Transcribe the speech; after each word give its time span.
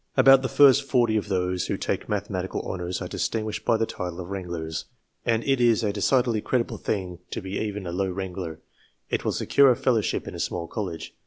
O 0.15 0.15
J 0.17 0.21
About 0.21 0.41
the 0.41 0.49
first 0.49 0.81
forty 0.81 1.15
of 1.15 1.27
those 1.27 1.67
who 1.67 1.77
take 1.77 2.09
mathematical 2.09 2.61
honours 2.63 3.03
are 3.03 3.07
distinguished 3.07 3.63
by 3.63 3.77
the 3.77 3.85
title 3.85 4.19
of 4.19 4.31
wranglers, 4.31 4.85
and 5.27 5.43
it 5.43 5.61
is 5.61 5.83
a 5.83 5.93
decidedly 5.93 6.41
creditable 6.41 6.79
thing 6.79 7.19
to 7.29 7.39
be 7.39 7.59
even 7.59 7.85
a 7.85 7.91
low 7.91 8.09
wrangler; 8.09 8.61
it 9.11 9.23
will 9.23 9.31
secure 9.31 9.69
a 9.69 9.75
fellowship 9.75 10.27
in 10.27 10.33
a 10.33 10.39
small 10.39 10.65
college. 10.67 11.13